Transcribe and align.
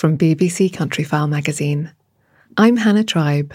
from 0.00 0.16
BBC 0.16 0.70
Countryfile 0.70 1.28
magazine. 1.28 1.92
I'm 2.56 2.78
Hannah 2.78 3.04
Tribe, 3.04 3.52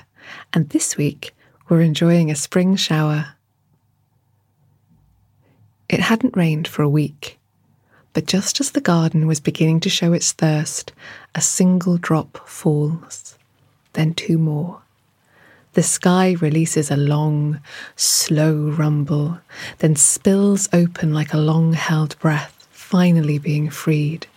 and 0.53 0.69
this 0.69 0.95
week 0.95 1.33
we're 1.67 1.81
enjoying 1.81 2.29
a 2.29 2.35
spring 2.35 2.75
shower. 2.75 3.29
It 5.89 6.01
hadn't 6.01 6.37
rained 6.37 6.67
for 6.67 6.83
a 6.83 6.87
week, 6.87 7.39
but 8.13 8.27
just 8.27 8.59
as 8.59 8.69
the 8.69 8.79
garden 8.79 9.25
was 9.25 9.39
beginning 9.39 9.79
to 9.79 9.89
show 9.89 10.13
its 10.13 10.33
thirst, 10.33 10.93
a 11.33 11.41
single 11.41 11.97
drop 11.97 12.47
falls, 12.47 13.39
then 13.93 14.13
two 14.13 14.37
more. 14.37 14.83
The 15.73 15.81
sky 15.81 16.35
releases 16.39 16.91
a 16.91 16.95
long, 16.95 17.59
slow 17.95 18.69
rumble, 18.69 19.39
then 19.79 19.95
spills 19.95 20.69
open 20.71 21.11
like 21.11 21.33
a 21.33 21.39
long 21.39 21.73
held 21.73 22.19
breath, 22.19 22.67
finally 22.69 23.39
being 23.39 23.71
freed. 23.71 24.27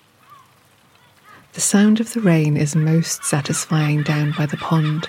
The 1.59 1.63
sound 1.63 1.99
of 1.99 2.13
the 2.13 2.21
rain 2.21 2.57
is 2.57 2.77
most 2.77 3.25
satisfying 3.25 4.05
down 4.05 4.33
by 4.39 4.47
the 4.47 4.57
pond. 4.57 5.09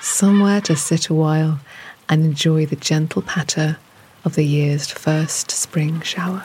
Somewhere 0.00 0.60
to 0.60 0.76
sit 0.76 1.08
a 1.08 1.14
while 1.14 1.58
and 2.08 2.24
enjoy 2.24 2.66
the 2.66 2.76
gentle 2.76 3.20
patter 3.20 3.76
of 4.24 4.36
the 4.36 4.44
year's 4.44 4.92
first 4.92 5.50
spring 5.50 6.02
shower. 6.02 6.44